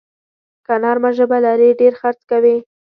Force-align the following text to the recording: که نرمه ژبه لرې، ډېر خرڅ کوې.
که 0.65 0.73
نرمه 0.83 1.09
ژبه 1.17 1.37
لرې، 1.45 1.69
ډېر 1.79 1.93
خرڅ 2.01 2.19
کوې. 2.29 2.55